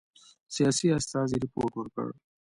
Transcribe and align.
سیاسي 0.55 0.87
استازي 0.99 1.37
رپوټ 1.43 1.71
ورکړ. 1.75 2.09